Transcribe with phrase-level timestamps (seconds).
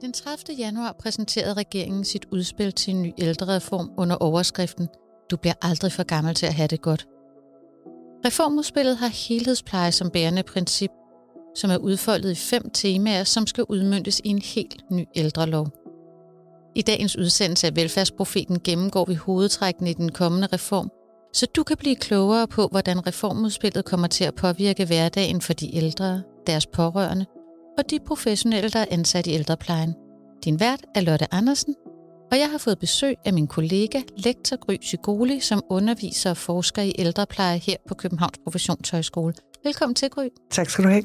[0.00, 0.56] Den 30.
[0.58, 4.88] januar præsenterede regeringen sit udspil til en ny ældrereform under overskriften
[5.30, 7.06] Du bliver aldrig for gammel til at have det godt.
[8.26, 10.90] Reformudspillet har helhedspleje som bærende princip,
[11.54, 15.68] som er udfoldet i fem temaer, som skal udmyndtes i en helt ny ældrelov.
[16.74, 20.90] I dagens udsendelse af Velfærdsprofeten gennemgår vi hovedtrækkene i den kommende reform,
[21.32, 25.76] så du kan blive klogere på, hvordan reformudspillet kommer til at påvirke hverdagen for de
[25.76, 27.26] ældre, deres pårørende
[27.78, 29.94] og de professionelle, der er ansat i ældreplejen.
[30.44, 31.74] Din vært er Lotte Andersen,
[32.32, 36.82] og jeg har fået besøg af min kollega, lektor Gry Sigoli, som underviser og forsker
[36.82, 39.34] i ældrepleje her på Københavns Professionshøjskole.
[39.64, 40.28] Velkommen til, Gry.
[40.50, 41.02] Tak skal du have.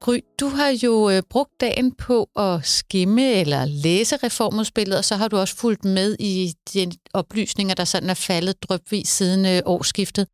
[0.00, 5.16] Gry, du har jo øh, brugt dagen på at skimme eller læse reformudspillet, og så
[5.16, 9.62] har du også fulgt med i de oplysninger, der sådan er faldet drøbvis siden øh,
[9.64, 10.26] årsskiftet.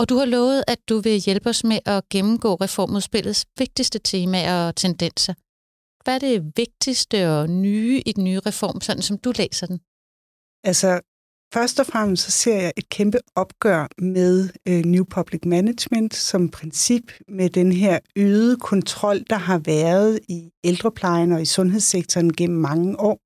[0.00, 4.66] Og du har lovet, at du vil hjælpe os med at gennemgå reformudspillets vigtigste temaer
[4.68, 5.34] og tendenser.
[6.04, 9.78] Hvad er det vigtigste og nye i den nye reform, sådan som du læser den?
[10.64, 11.00] Altså,
[11.54, 16.48] først og fremmest så ser jeg et kæmpe opgør med øh, New Public Management som
[16.48, 22.60] princip med den her øgede kontrol, der har været i ældreplejen og i sundhedssektoren gennem
[22.60, 23.18] mange år.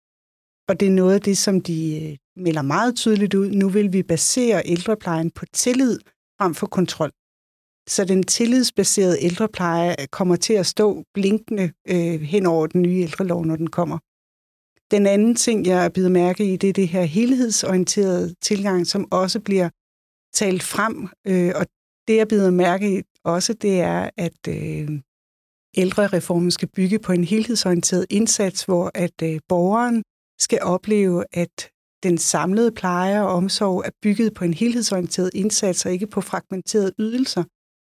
[0.68, 3.50] Og det er noget af det, som de øh, melder meget tydeligt ud.
[3.50, 5.98] Nu vil vi basere ældreplejen på tillid
[6.42, 7.10] frem for kontrol.
[7.88, 13.44] Så den tillidsbaserede ældrepleje kommer til at stå blinkende øh, hen over den nye ældrelov,
[13.44, 13.98] når den kommer.
[14.90, 19.40] Den anden ting, jeg bider mærke i, det er det her helhedsorienterede tilgang, som også
[19.40, 19.68] bliver
[20.34, 21.08] talt frem.
[21.26, 21.66] Øh, og
[22.08, 24.88] det, jeg bider mærke i også, det er, at øh,
[25.76, 30.02] ældrereformen skal bygge på en helhedsorienteret indsats, hvor at øh, borgeren
[30.38, 31.70] skal opleve, at
[32.02, 36.92] den samlede pleje og omsorg er bygget på en helhedsorienteret indsats og ikke på fragmenterede
[36.98, 37.44] ydelser,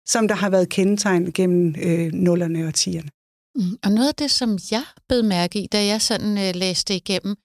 [0.09, 3.11] som der har været kendetegnet gennem øh, nullerne og tierne.
[3.55, 6.97] Mm, og noget af det, som jeg bed mærke i, da jeg sådan øh, læste
[6.97, 7.37] igennem,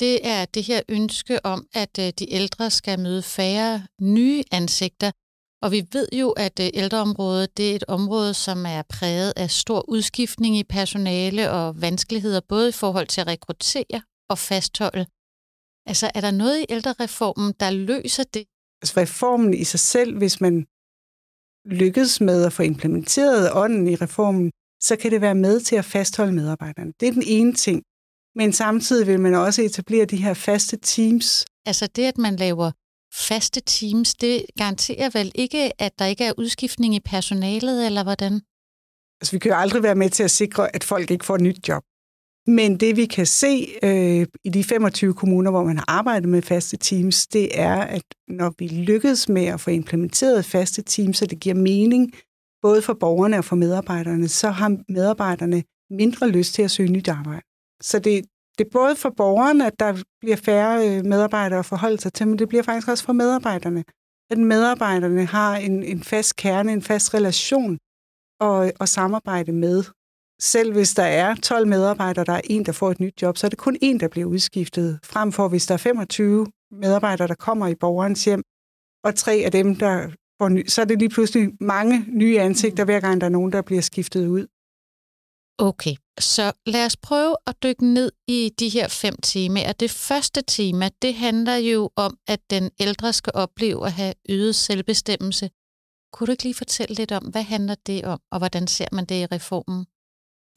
[0.00, 5.10] det er det her ønske om, at øh, de ældre skal møde færre nye ansigter.
[5.62, 9.50] Og vi ved jo, at øh, ældreområdet det er et område, som er præget af
[9.50, 15.06] stor udskiftning i personale og vanskeligheder, både i forhold til at rekruttere og fastholde.
[15.90, 18.44] Altså, er der noget i ældrereformen, der løser det?
[18.82, 20.66] Altså, reformen i sig selv, hvis man
[21.82, 24.50] lykkes med at få implementeret ånden i reformen,
[24.82, 26.92] så kan det være med til at fastholde medarbejderne.
[27.00, 27.82] Det er den ene ting.
[28.34, 31.44] Men samtidig vil man også etablere de her faste teams.
[31.66, 32.70] Altså det, at man laver
[33.12, 38.32] faste teams, det garanterer vel ikke, at der ikke er udskiftning i personalet, eller hvordan?
[39.20, 41.40] Altså vi kan jo aldrig være med til at sikre, at folk ikke får et
[41.40, 41.82] nyt job.
[42.48, 46.42] Men det vi kan se øh, i de 25 kommuner, hvor man har arbejdet med
[46.42, 51.26] faste teams, det er, at når vi lykkes med at få implementeret faste teams, så
[51.26, 52.12] det giver mening
[52.62, 57.08] både for borgerne og for medarbejderne, så har medarbejderne mindre lyst til at søge nyt
[57.08, 57.42] arbejde.
[57.82, 58.24] Så det,
[58.58, 62.28] det er både for borgerne, at der bliver færre øh, medarbejdere at forholde sig til,
[62.28, 63.84] men det bliver faktisk også for medarbejderne.
[64.30, 67.78] At medarbejderne har en, en fast kerne, en fast relation
[68.40, 69.84] og, og samarbejde med
[70.40, 73.46] selv hvis der er 12 medarbejdere, der er en, der får et nyt job, så
[73.46, 77.34] er det kun en, der bliver udskiftet, frem for hvis der er 25 medarbejdere, der
[77.34, 78.42] kommer i borgerens hjem,
[79.04, 80.10] og tre af dem, der
[80.40, 83.52] får ny, så er det lige pludselig mange nye ansigter, hver gang der er nogen,
[83.52, 84.46] der bliver skiftet ud.
[85.60, 89.72] Okay, så lad os prøve at dykke ned i de her fem temaer.
[89.72, 94.54] Det første tema, det handler jo om, at den ældre skal opleve at have øget
[94.54, 95.50] selvbestemmelse.
[96.12, 99.04] Kunne du ikke lige fortælle lidt om, hvad handler det om, og hvordan ser man
[99.04, 99.86] det i reformen?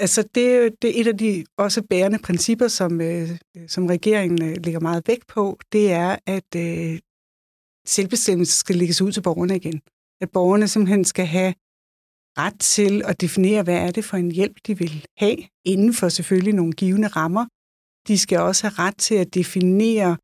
[0.03, 0.45] Altså, det,
[0.81, 3.29] det er et af de også bærende principper, som, øh,
[3.67, 6.99] som regeringen øh, lægger meget vægt på, det er, at øh,
[7.85, 9.81] selvbestemmelse skal lægges ud til borgerne igen.
[10.21, 11.53] At borgerne simpelthen skal have
[12.37, 16.09] ret til at definere, hvad er det for en hjælp, de vil have, inden for
[16.09, 17.45] selvfølgelig nogle givende rammer.
[18.07, 20.17] De skal også have ret til at definere,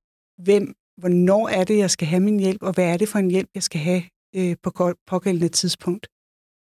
[0.44, 3.32] hvem, hvornår er det, jeg skal have min hjælp, og hvad er det for en
[3.32, 4.04] hjælp, jeg skal have
[4.36, 6.08] øh, på pågældende tidspunkt.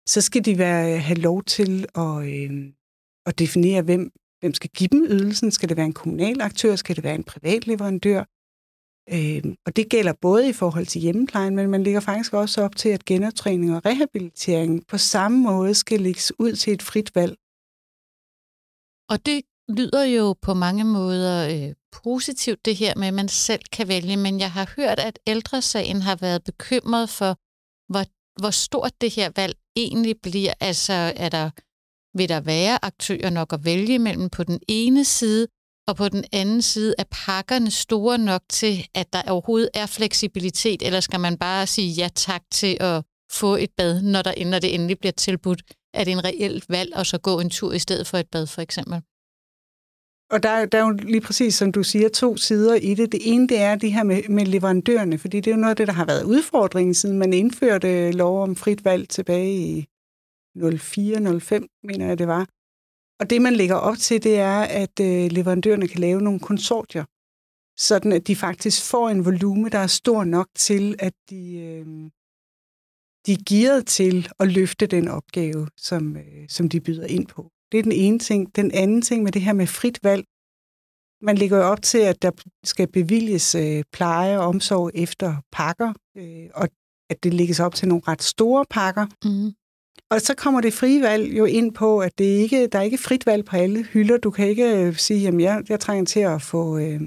[0.09, 2.73] Så skal de være, øh, have lov til at, øh,
[3.26, 5.50] at definere, hvem, hvem skal give dem ydelsen.
[5.50, 6.76] Skal det være en kommunal aktør?
[6.76, 8.25] Skal det være en privat leverandør?
[9.12, 12.76] Øh, og det gælder både i forhold til hjemmeplejen, men man ligger faktisk også op
[12.76, 17.37] til, at genoptræning og rehabilitering på samme måde skal lægges ud til et frit valg.
[19.08, 21.75] Og det lyder jo på mange måder øh,
[22.05, 26.02] positivt, det her med, at man selv kan vælge, men jeg har hørt, at ældresagen
[26.02, 27.32] har været bekymret for,
[27.93, 28.05] hvor,
[28.40, 30.55] hvor stort det her valg egentlig bliver.
[30.61, 31.50] Altså, er der
[32.15, 35.47] vil der være aktører nok at vælge mellem på den ene side,
[35.89, 40.83] og på den anden side er pakkerne store nok til, at der overhovedet er fleksibilitet,
[40.83, 44.59] eller skal man bare sige ja tak til at få et bad, når, der, når
[44.59, 45.62] det endelig bliver tilbudt?
[45.95, 48.47] Er det en reelt valg at så gå en tur i stedet for et bad,
[48.47, 49.03] for eksempel?
[50.31, 53.12] og der, der er jo lige præcis, som du siger, to sider i det.
[53.12, 55.77] Det ene, det er det her med, med leverandørerne, fordi det er jo noget af
[55.77, 59.87] det, der har været udfordringen, siden man indførte lov om frit valg tilbage i
[60.61, 62.47] 04-05, mener jeg det var.
[63.21, 67.05] Og det, man lægger op til, det er, at øh, leverandørerne kan lave nogle konsortier,
[67.79, 71.87] sådan at de faktisk får en volume, der er stor nok til, at de, øh,
[73.27, 77.51] de er gearet til at løfte den opgave, som, øh, som de byder ind på.
[77.73, 78.57] Det er den ene ting.
[78.57, 80.25] Den anden ting med det her med frit valg.
[81.23, 82.31] Man lægger jo op til, at der
[82.65, 86.69] skal bevilges øh, pleje og omsorg efter pakker, øh, og
[87.11, 89.07] at det lægges op til nogle ret store pakker.
[89.25, 89.53] Mm.
[90.11, 92.99] Og så kommer det frie valg jo ind på, at det ikke, der er ikke
[92.99, 94.19] frit valg på alle hylder.
[94.19, 97.00] Du kan ikke øh, sige, at jeg, jeg trænger til at få øh,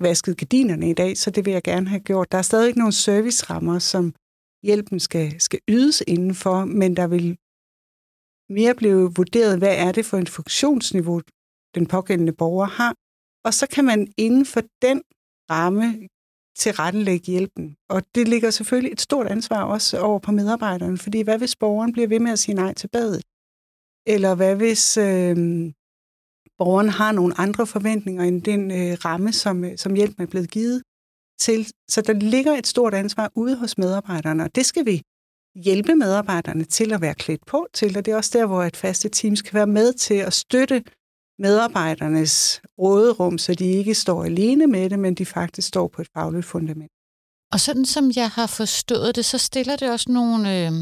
[0.00, 2.32] vasket gardinerne i dag, så det vil jeg gerne have gjort.
[2.32, 4.14] Der er stadig ikke nogen servicerammer, som
[4.62, 7.36] hjælpen skal, skal ydes indenfor, men der vil
[8.48, 11.20] mere blive vurderet, hvad er det for en funktionsniveau,
[11.74, 12.94] den pågældende borger har.
[13.44, 15.02] Og så kan man inden for den
[15.50, 16.08] ramme
[16.56, 17.76] tilrettelægge hjælpen.
[17.88, 21.92] Og det ligger selvfølgelig et stort ansvar også over på medarbejderne, fordi hvad hvis borgeren
[21.92, 23.22] bliver ved med at sige nej til badet?
[24.06, 25.36] Eller hvad hvis øh,
[26.58, 30.50] borgeren har nogle andre forventninger end den øh, ramme, som, øh, som hjælpen er blevet
[30.50, 30.82] givet
[31.40, 31.72] til?
[31.88, 35.02] Så der ligger et stort ansvar ude hos medarbejderne, og det skal vi
[35.54, 38.76] hjælpe medarbejderne til at være klædt på til, og det er også der, hvor et
[38.76, 40.84] faste teams kan være med til at støtte
[41.40, 46.08] medarbejdernes råderum, så de ikke står alene med det, men de faktisk står på et
[46.14, 46.92] fagligt fundament.
[47.52, 50.66] Og sådan som jeg har forstået det, så stiller det også nogle...
[50.66, 50.72] Øh,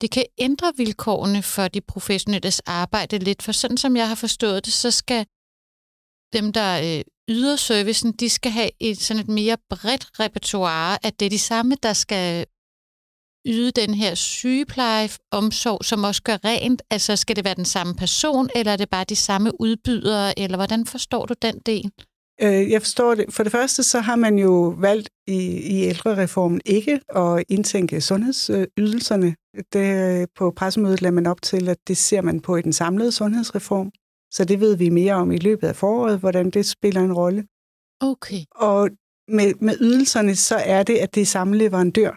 [0.00, 4.66] det kan ændre vilkårene for de professionelles arbejde lidt, for sådan som jeg har forstået
[4.66, 5.26] det, så skal
[6.32, 11.20] dem, der øh, yder servicen, de skal have et sådan et mere bredt repertoire, at
[11.20, 12.46] det er de samme, der skal
[13.48, 16.82] yde den her sygeplejeomsorg, som også gør rent?
[16.90, 20.56] Altså, skal det være den samme person, eller er det bare de samme udbydere, eller
[20.56, 21.90] hvordan forstår du den del?
[22.42, 23.24] Øh, jeg forstår det.
[23.30, 25.38] For det første, så har man jo valgt i,
[25.76, 29.34] i ældrereformen ikke at indtænke sundhedsydelserne.
[29.72, 33.12] Det, på pressemødet lader man op til, at det ser man på i den samlede
[33.12, 33.90] sundhedsreform.
[34.32, 37.44] Så det ved vi mere om i løbet af foråret, hvordan det spiller en rolle.
[38.00, 38.40] Okay.
[38.54, 38.90] Og
[39.28, 42.16] med, med ydelserne, så er det, at det er samme leverandør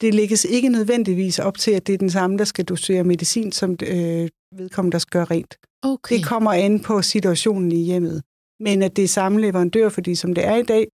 [0.00, 3.52] det lægges ikke nødvendigvis op til, at det er den samme, der skal dosere medicin,
[3.52, 5.56] som øh, vedkommende, der skal gøre rent.
[5.82, 6.16] Okay.
[6.16, 8.22] Det kommer an på situationen i hjemmet.
[8.60, 10.88] Men at det er samme leverandør, fordi som det er i dag,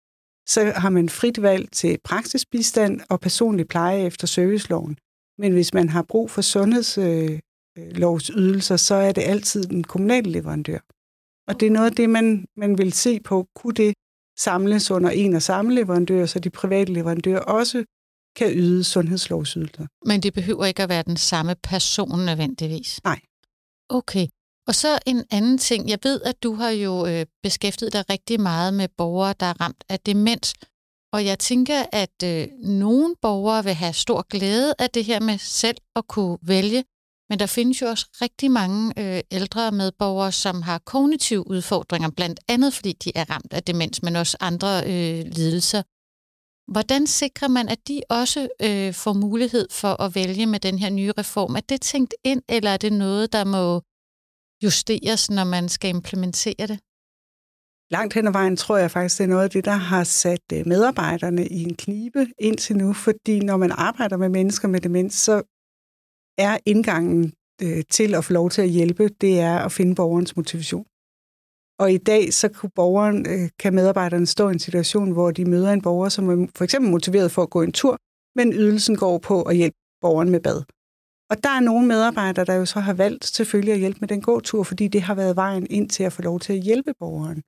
[0.47, 4.97] så har man frit valg til praksisbistand og personlig pleje efter serviceloven.
[5.37, 10.79] Men hvis man har brug for sundhedslovsydelser, øh, så er det altid den kommunale leverandør.
[11.47, 13.47] Og det er noget af det, man, man vil se på.
[13.55, 13.93] Kunne det
[14.39, 17.83] samles under en og samme leverandør, så de private leverandører også
[18.35, 19.87] kan yde sundhedslovsydelser.
[20.05, 22.99] Men det behøver ikke at være den samme person nødvendigvis?
[23.03, 23.19] Nej.
[23.89, 24.27] Okay.
[24.67, 25.89] Og så en anden ting.
[25.89, 29.61] Jeg ved, at du har jo øh, beskæftiget dig rigtig meget med borgere, der er
[29.61, 30.53] ramt af demens.
[31.13, 35.37] Og jeg tænker, at øh, nogle borgere vil have stor glæde af det her med
[35.37, 36.83] selv at kunne vælge.
[37.29, 42.39] Men der findes jo også rigtig mange øh, ældre medborgere, som har kognitive udfordringer, blandt
[42.47, 45.81] andet fordi de er ramt af demens, men også andre øh, lidelser.
[46.67, 50.89] Hvordan sikrer man, at de også øh, får mulighed for at vælge med den her
[50.89, 51.55] nye reform?
[51.55, 53.81] Er det tænkt ind, eller er det noget, der må
[54.63, 56.79] justeres, når man skal implementere det?
[57.91, 60.45] Langt hen ad vejen tror jeg faktisk, det er noget af det, der har sat
[60.53, 65.13] øh, medarbejderne i en knibe indtil nu, fordi når man arbejder med mennesker med demens,
[65.13, 65.35] så
[66.37, 70.35] er indgangen øh, til at få lov til at hjælpe, det er at finde borgerens
[70.35, 70.85] motivation.
[71.79, 75.45] Og i dag, så kan, borgeren, øh, kan medarbejderne stå i en situation, hvor de
[75.45, 77.97] møder en borger, som er for eksempel motiveret for at gå en tur,
[78.35, 80.63] men ydelsen går på at hjælpe borgeren med bad.
[81.29, 84.21] Og der er nogle medarbejdere, der jo så har valgt selvfølgelig at hjælpe med den
[84.21, 87.41] gåtur, fordi det har været vejen ind til at få lov til at hjælpe borgeren.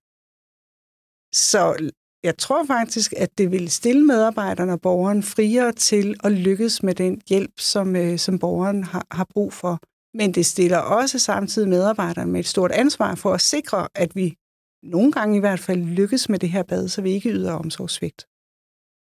[1.34, 1.92] Så
[2.24, 6.96] jeg tror faktisk, at det vil stille medarbejderne og borgeren friere til at lykkes med
[6.96, 9.80] den hjælp, som, øh, som borgeren har, har brug for.
[10.14, 14.36] Men det stiller også samtidig medarbejderne med et stort ansvar for at sikre, at vi
[14.84, 18.26] nogle gange i hvert fald lykkes med det her bad, så vi ikke yder omsorgssvigt.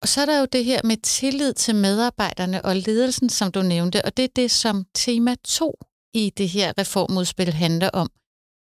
[0.03, 3.63] Og så er der jo det her med tillid til medarbejderne og ledelsen, som du
[3.63, 5.79] nævnte, og det er det, som tema 2
[6.15, 8.11] i det her reformudspil handler om.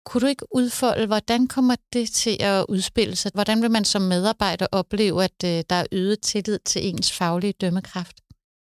[0.05, 3.31] Kunne du ikke udfolde, hvordan kommer det til at udspille sig?
[3.33, 7.53] Hvordan vil man som medarbejder opleve, at øh, der er øget tillid til ens faglige
[7.53, 8.15] dømmekraft?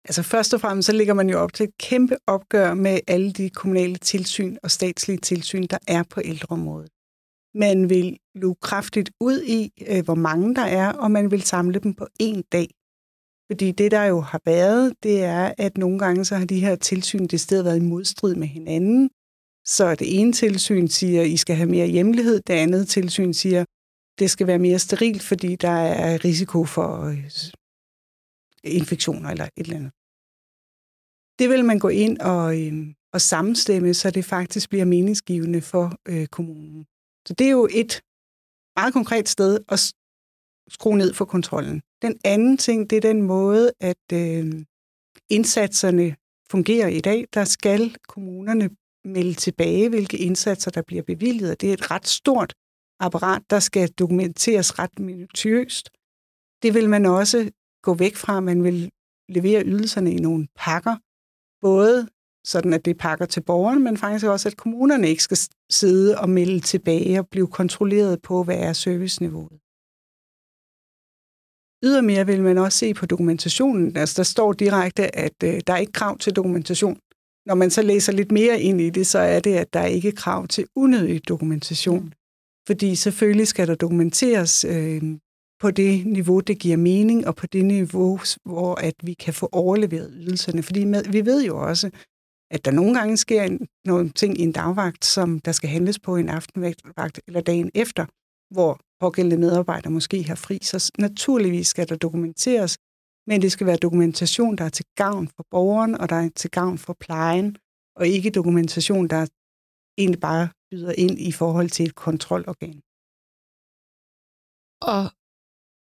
[0.05, 3.31] Altså først og fremmest så ligger man jo op til et kæmpe opgør med alle
[3.31, 6.89] de kommunale tilsyn og statslige tilsyn, der er på ældreområdet.
[7.55, 11.79] Man vil luge kraftigt ud i, øh, hvor mange der er, og man vil samle
[11.79, 12.67] dem på én dag.
[13.51, 16.75] Fordi det, der jo har været, det er, at nogle gange så har de her
[16.75, 19.09] tilsyn det sted været i modstrid med hinanden.
[19.65, 22.41] Så det ene tilsyn siger, at I skal have mere hjemlighed.
[22.47, 23.67] Det andet tilsyn siger, at
[24.19, 27.31] det skal være mere sterilt, fordi der er risiko for øh,
[28.63, 29.91] infektioner eller et eller andet.
[31.39, 32.73] Det vil man gå ind og, øh,
[33.13, 36.85] og sammenstemme, så det faktisk bliver meningsgivende for øh, kommunen.
[37.27, 38.01] Så det er jo et
[38.79, 39.93] meget konkret sted at
[40.69, 41.81] skrue ned for kontrollen.
[42.01, 44.65] Den anden ting, det er den måde, at øh,
[45.29, 46.15] indsatserne
[46.51, 47.25] fungerer i dag.
[47.33, 48.69] Der skal kommunerne
[49.05, 51.61] melde tilbage, hvilke indsatser, der bliver bevilget.
[51.61, 52.53] Det er et ret stort
[52.99, 55.89] apparat, der skal dokumenteres ret minutiøst.
[56.63, 58.39] Det vil man også gå væk fra.
[58.39, 58.91] Man vil
[59.29, 60.95] levere ydelserne i nogle pakker,
[61.61, 62.07] både
[62.43, 65.37] sådan at det pakker til borgerne, men faktisk også, at kommunerne ikke skal
[65.69, 69.59] sidde og melde tilbage og blive kontrolleret på, hvad er serviceniveauet.
[71.83, 73.97] Ydermere vil man også se på dokumentationen.
[73.97, 76.99] Altså, der står direkte, at øh, der er ikke krav til dokumentation.
[77.45, 79.85] Når man så læser lidt mere ind i det, så er det, at der er
[79.85, 82.03] ikke krav til unødig dokumentation.
[82.03, 82.11] Mm.
[82.67, 85.01] Fordi selvfølgelig skal der dokumenteres øh,
[85.61, 89.49] på det niveau, det giver mening, og på det niveau, hvor at vi kan få
[89.51, 90.63] overleveret ydelserne.
[90.63, 91.89] Fordi med, vi ved jo også,
[92.51, 95.99] at der nogle gange sker en, nogle ting i en dagvagt, som der skal handles
[95.99, 98.05] på en aftenvagt eller dagen efter,
[98.53, 100.59] hvor pågældende medarbejder måske har fri.
[100.61, 102.77] Så naturligvis skal der dokumenteres,
[103.27, 106.51] men det skal være dokumentation, der er til gavn for borgeren, og der er til
[106.51, 107.55] gavn for plejen,
[107.95, 109.27] og ikke dokumentation, der
[109.97, 112.81] egentlig bare byder ind i forhold til et kontrolorgan.
[114.81, 115.20] Og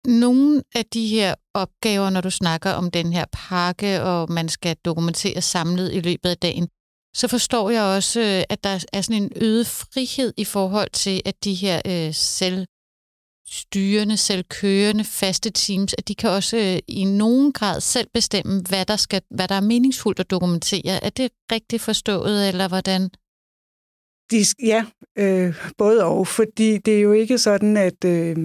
[0.08, 4.76] nogle af de her opgaver, når du snakker om den her pakke, og man skal
[4.86, 6.68] dokumentere samlet i løbet af dagen,
[7.16, 11.22] så forstår jeg også, øh, at der er sådan en øget frihed i forhold til,
[11.26, 17.54] at de her øh, selvstyrende, selvkørende, faste teams, at de kan også øh, i nogen
[17.54, 21.04] grad selv bestemme, hvad der, skal, hvad der er meningsfuldt at dokumentere.
[21.04, 23.10] Er det rigtigt forstået, eller hvordan?
[24.32, 24.86] De, ja,
[25.18, 28.38] øh, både og, fordi det er jo ikke sådan, at øh,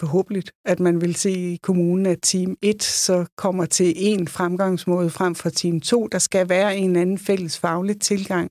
[0.00, 5.10] forhåbentlig, at man vil se i kommunen, at team 1 så kommer til en fremgangsmåde
[5.10, 6.06] frem for team 2.
[6.06, 8.50] Der skal være en anden fælles faglig tilgang,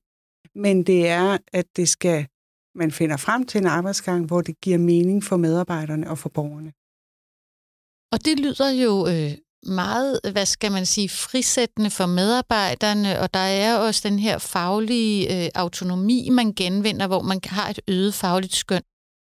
[0.55, 2.27] men det er, at det skal,
[2.75, 6.71] man finder frem til en arbejdsgang, hvor det giver mening for medarbejderne og for borgerne.
[8.11, 9.31] Og det lyder jo øh,
[9.65, 15.45] meget, hvad skal man sige, frisættende for medarbejderne, og der er også den her faglige
[15.45, 18.81] øh, autonomi, man genvinder, hvor man har et øget fagligt skøn.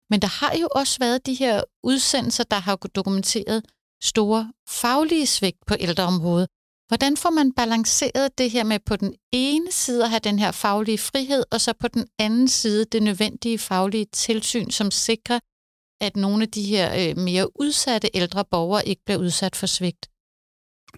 [0.09, 3.63] Men der har jo også været de her udsendelser, der har dokumenteret
[4.03, 6.47] store faglige svigt på ældreområdet.
[6.87, 10.51] Hvordan får man balanceret det her med på den ene side at have den her
[10.51, 15.39] faglige frihed, og så på den anden side det nødvendige faglige tilsyn, som sikrer,
[16.01, 20.09] at nogle af de her øh, mere udsatte ældre borgere ikke bliver udsat for svigt?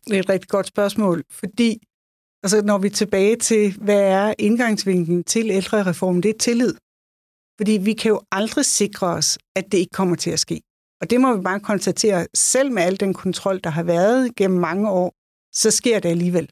[0.08, 1.78] Det er et rigtig godt spørgsmål, fordi
[2.44, 6.76] altså, når vi er tilbage til, hvad er indgangsvinklen til ældrereformen, det er tillid.
[7.58, 10.62] Fordi vi kan jo aldrig sikre os, at det ikke kommer til at ske.
[11.02, 14.60] Og det må vi bare konstatere, selv med al den kontrol, der har været gennem
[14.60, 15.14] mange år,
[15.54, 16.50] så sker det alligevel.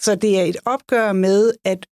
[0.00, 1.86] Så det er et opgør med, at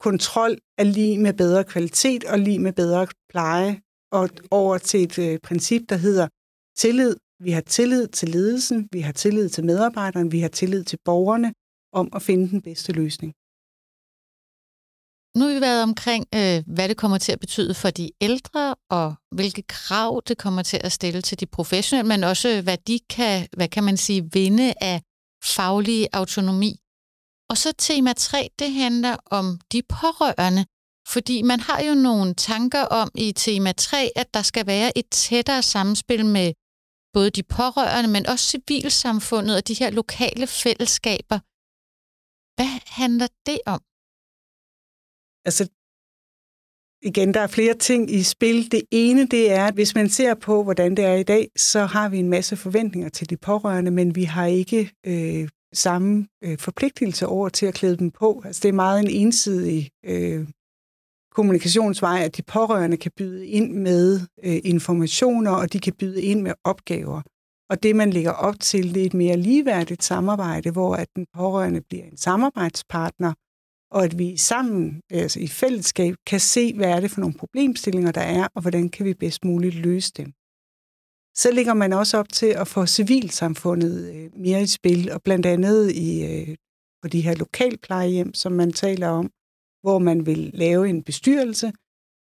[0.00, 3.80] kontrol er lige med bedre kvalitet og lige med bedre pleje,
[4.12, 6.28] og over til et øh, princip, der hedder
[6.76, 7.16] tillid.
[7.40, 11.54] Vi har tillid til ledelsen, vi har tillid til medarbejderne, vi har tillid til borgerne
[11.92, 13.32] om at finde den bedste løsning.
[15.36, 18.74] Nu har vi været omkring, øh, hvad det kommer til at betyde for de ældre,
[18.90, 22.78] og hvilke krav det kommer til at stille til de professionelle, men også øh, hvad
[22.78, 25.02] de kan, hvad kan man sige, vinde af
[25.44, 26.72] faglig autonomi.
[27.50, 30.64] Og så tema 3, det handler om de pårørende,
[31.08, 35.08] fordi man har jo nogle tanker om i tema 3, at der skal være et
[35.10, 36.52] tættere samspil med
[37.12, 41.38] både de pårørende, men også civilsamfundet og de her lokale fællesskaber.
[42.56, 43.80] Hvad handler det om?
[45.44, 45.68] Altså,
[47.02, 48.72] igen, der er flere ting i spil.
[48.72, 51.84] Det ene, det er, at hvis man ser på, hvordan det er i dag, så
[51.84, 56.58] har vi en masse forventninger til de pårørende, men vi har ikke øh, samme øh,
[56.58, 58.42] forpligtelse over til at klæde dem på.
[58.44, 60.48] Altså, det er meget en ensidig øh,
[61.30, 66.42] kommunikationsvej, at de pårørende kan byde ind med øh, informationer, og de kan byde ind
[66.42, 67.22] med opgaver.
[67.70, 71.26] Og det, man lægger op til, det er et mere ligeværdigt samarbejde, hvor at den
[71.34, 73.32] pårørende bliver en samarbejdspartner,
[73.94, 78.12] og at vi sammen, altså i fællesskab, kan se, hvad er det for nogle problemstillinger,
[78.12, 80.32] der er, og hvordan kan vi bedst muligt løse dem.
[81.36, 85.46] Så ligger man også op til at få civilsamfundet øh, mere i spil, og blandt
[85.46, 86.56] andet i øh,
[87.02, 89.30] på de her lokalplejehjem, som man taler om,
[89.82, 91.72] hvor man vil lave en bestyrelse,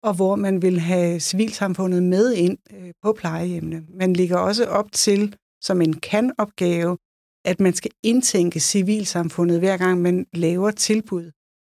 [0.03, 3.85] og hvor man vil have civilsamfundet med ind øh, på plejehjemmene.
[3.89, 6.97] Man ligger også op til, som en kan-opgave,
[7.45, 11.31] at man skal indtænke civilsamfundet, hver gang man laver tilbud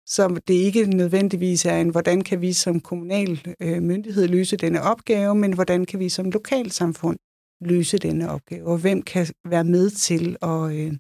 [0.07, 4.81] så det ikke nødvendigvis er en, hvordan kan vi som kommunal øh, myndighed løse denne
[4.81, 7.17] opgave, men hvordan kan vi som lokalsamfund
[7.62, 10.93] løse denne opgave, og hvem kan være med til at, øh,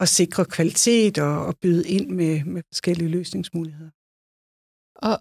[0.00, 3.90] at sikre kvalitet og, og byde ind med, med forskellige løsningsmuligheder.
[4.96, 5.18] Og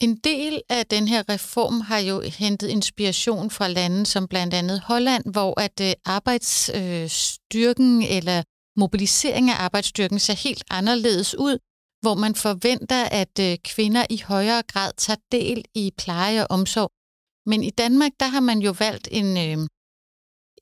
[0.00, 4.80] en del af den her reform har jo hentet inspiration fra lande som blandt andet
[4.80, 8.42] Holland, hvor at øh, arbejdsstyrken øh, eller
[8.78, 11.58] mobilisering af arbejdsstyrken ser helt anderledes ud,
[12.02, 16.90] hvor man forventer, at øh, kvinder i højere grad tager del i pleje og omsorg.
[17.46, 19.66] Men i Danmark, der har man jo valgt en, øh,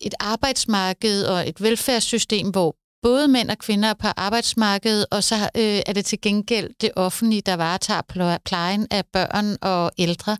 [0.00, 5.34] et arbejdsmarked og et velfærdssystem, hvor både mænd og kvinder er på arbejdsmarkedet, og så
[5.34, 10.36] øh, er det til gengæld det offentlige, der varetager plejen af børn og ældre.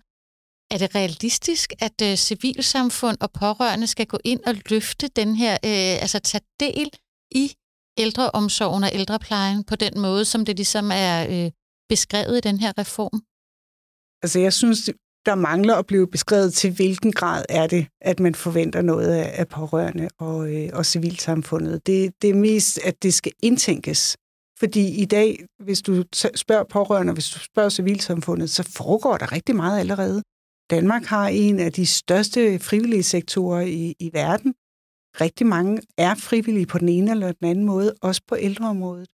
[0.71, 5.52] Er det realistisk, at øh, civilsamfund og pårørende skal gå ind og løfte den her,
[5.52, 6.90] øh, altså tage del
[7.30, 7.54] i
[7.99, 11.50] ældreomsorgen og ældreplejen på den måde, som det ligesom er øh,
[11.88, 13.23] beskrevet i den her reform?
[14.23, 14.91] Altså jeg synes,
[15.26, 19.41] der mangler at blive beskrevet til, hvilken grad er det, at man forventer noget af,
[19.41, 21.87] af pårørende og, øh, og civilsamfundet.
[21.87, 24.17] Det, det er mest, at det skal indtænkes.
[24.59, 29.57] Fordi i dag, hvis du spørger pårørende, hvis du spørger civilsamfundet, så foregår der rigtig
[29.57, 30.23] meget allerede.
[30.71, 34.55] Danmark har en af de største frivillige sektorer i, i verden.
[35.20, 39.08] Rigtig mange er frivillige på den ene eller den anden måde, også på ældreområdet.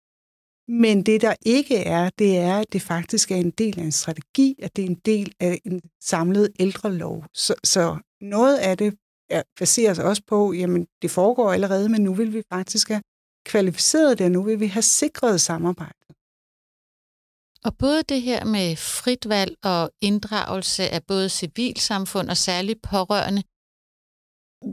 [0.67, 3.91] Men det, der ikke er, det er, at det faktisk er en del af en
[3.91, 7.25] strategi, at det er en del af en samlet ældrelov.
[7.33, 8.97] Så, så noget af det
[9.29, 13.01] er, baserer sig også på, jamen det foregår allerede, men nu vil vi faktisk have
[13.45, 16.09] kvalificeret det, og nu vil vi have sikret samarbejdet.
[17.63, 23.43] Og både det her med frit valg og inddragelse af både civilsamfund og særligt pårørende,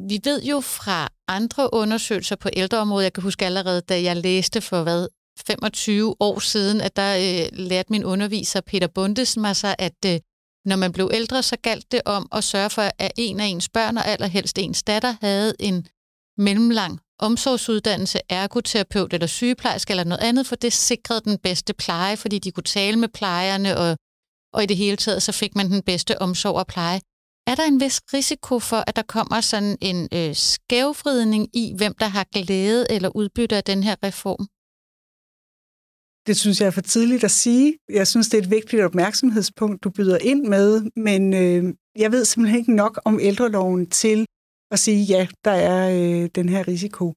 [0.08, 4.60] vi ved jo fra andre undersøgelser på ældreområdet, jeg kan huske allerede, da jeg læste
[4.60, 5.08] for hvad,
[5.46, 10.20] 25 år siden, at der øh, lærte min underviser Peter Bundes mig sig, at øh,
[10.64, 13.68] når man blev ældre, så galt det om at sørge for, at en af ens
[13.68, 15.86] børn og allerhelst ens datter havde en
[16.38, 22.38] mellemlang omsorgsuddannelse, ergoterapeut eller sygeplejerske eller noget andet, for det sikrede den bedste pleje, fordi
[22.38, 23.96] de kunne tale med plejerne, og,
[24.52, 27.00] og i det hele taget, så fik man den bedste omsorg og pleje.
[27.50, 31.94] Er der en vis risiko for, at der kommer sådan en øh, skævfridning i, hvem
[32.02, 34.42] der har glæde eller udbytte af den her reform?
[36.26, 37.78] Det synes jeg er for tidligt at sige.
[37.88, 42.24] Jeg synes, det er et vigtigt opmærksomhedspunkt, du byder ind med, men øh, jeg ved
[42.24, 44.26] simpelthen ikke nok om ældreloven til
[44.70, 47.14] at sige, ja, der er øh, den her risiko.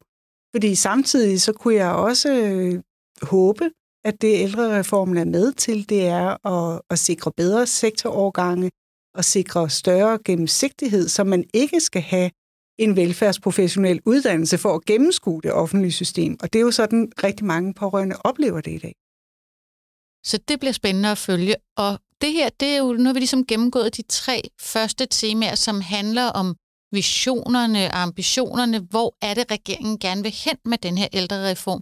[0.55, 2.81] Fordi samtidig så kunne jeg også øh,
[3.21, 3.71] håbe,
[4.05, 8.71] at det ældrereformen er med til, det er at, at sikre bedre sektorovergange
[9.13, 12.31] og sikre større gennemsigtighed, så man ikke skal have
[12.79, 16.37] en velfærdsprofessionel uddannelse for at gennemskue det offentlige system.
[16.41, 18.95] Og det er jo sådan, rigtig mange pårørende oplever det i dag.
[20.25, 21.55] Så det bliver spændende at følge.
[21.77, 25.55] Og det her, det er jo, nu har vi ligesom gennemgået de tre første temaer,
[25.55, 26.55] som handler om
[26.91, 28.79] visionerne og ambitionerne.
[28.79, 31.81] Hvor er det, regeringen gerne vil hen med den her ældrereform?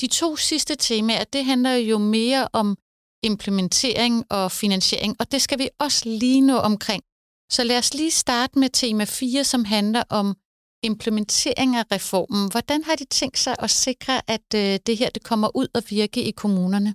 [0.00, 2.76] De to sidste temaer, det handler jo mere om
[3.22, 7.02] implementering og finansiering, og det skal vi også lige nå omkring.
[7.50, 10.34] Så lad os lige starte med tema 4, som handler om
[10.82, 12.50] implementering af reformen.
[12.50, 15.82] Hvordan har de tænkt sig at sikre, at øh, det her det kommer ud og
[15.88, 16.94] virke i kommunerne?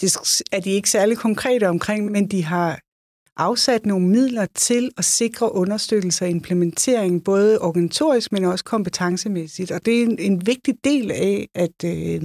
[0.00, 0.16] Det
[0.52, 2.80] er de ikke særlig konkrete omkring, men de har
[3.36, 9.70] afsat nogle midler til at sikre understøttelse og implementering, både organisatorisk, men også kompetencemæssigt.
[9.70, 12.22] Og det er en, en vigtig del af, at, øh,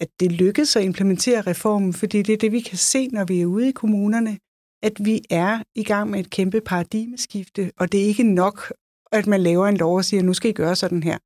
[0.00, 3.40] at det lykkes at implementere reformen, fordi det er det, vi kan se, når vi
[3.40, 4.38] er ude i kommunerne,
[4.82, 8.72] at vi er i gang med et kæmpe paradigmeskifte, og det er ikke nok,
[9.12, 11.18] at man laver en lov og siger, nu skal I gøre sådan her.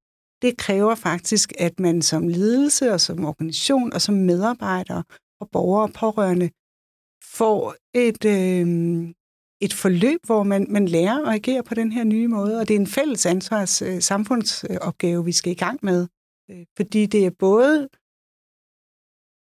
[0.42, 5.04] Det kræver faktisk, at man som ledelse og som organisation og som medarbejdere
[5.40, 6.50] og borgere og pårørende
[7.24, 8.66] får et, øh,
[9.60, 12.76] et forløb, hvor man, man lærer at agere på den her nye måde, og det
[12.76, 16.06] er en fælles ansvars øh, samfundsopgave, vi skal i gang med.
[16.50, 17.88] Øh, fordi det er både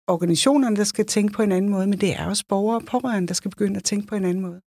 [0.08, 3.28] organisationerne, der skal tænke på en anden måde, men det er også borgere og pårørende,
[3.28, 4.60] der skal begynde at tænke på en anden måde.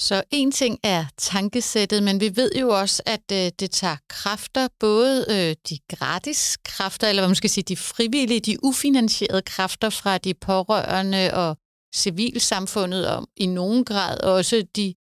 [0.00, 4.68] Så en ting er tankesættet, men vi ved jo også, at øh, det tager kræfter,
[4.80, 9.90] både øh, de gratis kræfter, eller hvad man skal sige, de frivillige, de ufinansierede kræfter
[9.90, 11.56] fra de pårørende og
[11.94, 14.94] civilsamfundet, og i nogen grad også de,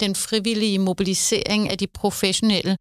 [0.00, 2.76] den frivillige mobilisering af de professionelle.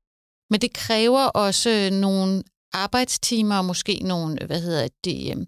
[0.49, 2.43] Men det kræver også øh, nogle
[2.73, 5.45] arbejdstimer og måske nogle, hvad hedder det, øh,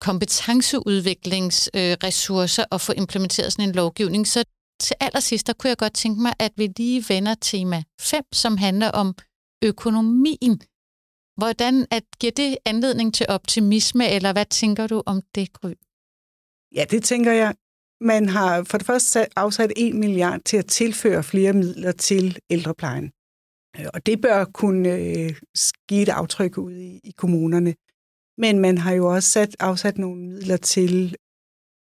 [0.00, 4.26] kompetenceudviklingsressourcer og få implementeret sådan en lovgivning.
[4.26, 4.44] Så
[4.80, 8.56] til allersidst, der kunne jeg godt tænke mig, at vi lige vender tema 5, som
[8.56, 9.14] handler om
[9.64, 10.62] økonomien
[11.36, 15.72] Hvordan at, giver det anledning til optimisme, eller hvad tænker du om det, Gry?
[16.74, 17.54] Ja, det tænker jeg.
[18.00, 23.12] Man har for det første afsat 1 milliard til at tilføre flere midler til ældreplejen.
[23.78, 25.36] Øh, og det bør kunne øh,
[25.88, 27.74] give et aftryk ud i, i kommunerne.
[28.38, 31.16] Men man har jo også sat, afsat nogle midler til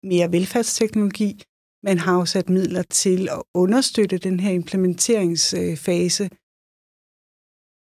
[0.02, 1.42] mere velfærdsteknologi.
[1.82, 6.30] Man har afsat midler til at understøtte den her implementeringsfase.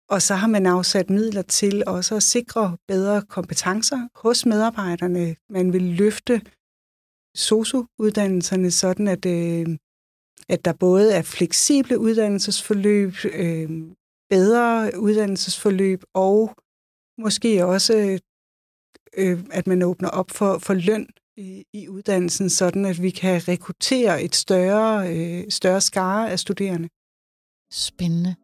[0.10, 5.36] Og så har man afsat midler til også at sikre bedre kompetencer hos medarbejderne.
[5.50, 6.42] Man vil løfte
[7.36, 9.78] SOSU-uddannelserne sådan, at, øh,
[10.52, 13.70] at der både er fleksible uddannelsesforløb, øh,
[14.30, 16.56] bedre uddannelsesforløb og
[17.18, 18.20] måske også,
[19.18, 23.48] øh, at man åbner op for, for løn i, i uddannelsen, sådan at vi kan
[23.48, 26.90] rekruttere et større, øh, større skare af studerende.
[27.74, 28.36] Spændende.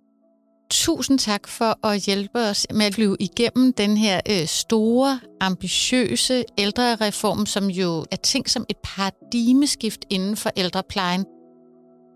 [0.72, 6.44] Tusind tak for at hjælpe os med at blive igennem den her øh, store, ambitiøse
[6.58, 11.26] ældrereform, som jo er tænkt som et paradigmeskift inden for ældreplejen.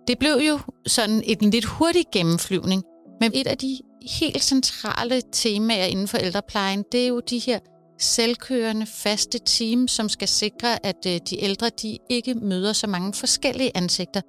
[0.08, 2.84] Det blev jo sådan et lidt hurtig gennemflyvning,
[3.22, 3.80] men et af de
[4.20, 7.60] helt centrale temaer inden for ældreplejen, det er jo de her
[8.00, 13.14] selvkørende, faste team, som skal sikre, at øh, de ældre de ikke møder så mange
[13.14, 14.22] forskellige ansigter.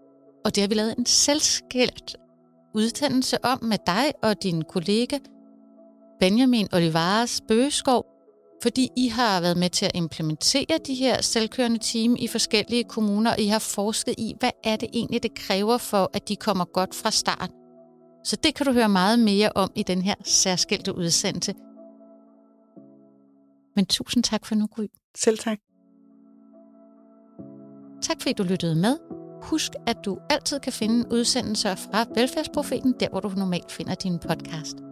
[0.44, 2.16] Og det har vi lavet en selvskilt
[2.74, 5.18] uddannelse om med dig og din kollega
[6.20, 8.06] Benjamin Olivares Bøgeskov,
[8.62, 13.30] fordi I har været med til at implementere de her selvkørende team i forskellige kommuner,
[13.30, 16.64] og I har forsket i, hvad er det egentlig, det kræver for, at de kommer
[16.64, 17.50] godt fra start.
[18.24, 21.54] Så det kan du høre meget mere om i den her særskilte udsendelse.
[23.76, 24.86] Men tusind tak for nu, Gry.
[25.16, 25.58] Selv tak.
[28.02, 28.96] Tak fordi du lyttede med.
[29.42, 34.18] Husk, at du altid kan finde udsendelser fra Velfærdsprofeten, der hvor du normalt finder din
[34.18, 34.91] podcast.